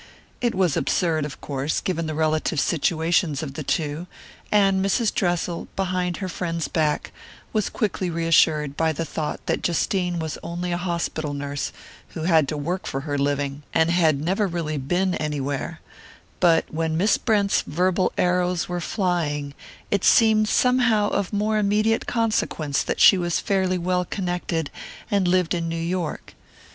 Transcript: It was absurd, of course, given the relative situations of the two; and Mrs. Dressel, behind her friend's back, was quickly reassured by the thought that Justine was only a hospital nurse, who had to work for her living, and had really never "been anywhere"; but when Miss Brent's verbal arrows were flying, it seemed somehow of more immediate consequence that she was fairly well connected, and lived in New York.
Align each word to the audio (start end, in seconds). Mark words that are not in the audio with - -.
It 0.41 0.55
was 0.55 0.75
absurd, 0.75 1.25
of 1.25 1.41
course, 1.41 1.79
given 1.79 2.07
the 2.07 2.15
relative 2.15 2.59
situations 2.59 3.43
of 3.43 3.53
the 3.53 3.61
two; 3.61 4.07
and 4.51 4.83
Mrs. 4.83 5.13
Dressel, 5.13 5.67
behind 5.75 6.17
her 6.17 6.27
friend's 6.27 6.67
back, 6.67 7.11
was 7.53 7.69
quickly 7.69 8.09
reassured 8.09 8.75
by 8.75 8.93
the 8.93 9.05
thought 9.05 9.45
that 9.45 9.61
Justine 9.61 10.17
was 10.17 10.39
only 10.41 10.71
a 10.71 10.77
hospital 10.77 11.35
nurse, 11.35 11.71
who 12.15 12.23
had 12.23 12.47
to 12.47 12.57
work 12.57 12.87
for 12.87 13.01
her 13.01 13.15
living, 13.15 13.61
and 13.75 13.91
had 13.91 14.25
really 14.27 14.73
never 14.75 14.79
"been 14.79 15.13
anywhere"; 15.13 15.81
but 16.39 16.65
when 16.73 16.97
Miss 16.97 17.19
Brent's 17.19 17.61
verbal 17.61 18.11
arrows 18.17 18.67
were 18.67 18.81
flying, 18.81 19.53
it 19.91 20.03
seemed 20.03 20.47
somehow 20.49 21.09
of 21.09 21.31
more 21.31 21.59
immediate 21.59 22.07
consequence 22.07 22.81
that 22.81 22.99
she 22.99 23.19
was 23.19 23.39
fairly 23.39 23.77
well 23.77 24.05
connected, 24.05 24.71
and 25.11 25.27
lived 25.27 25.53
in 25.53 25.69
New 25.69 25.75
York. 25.77 26.33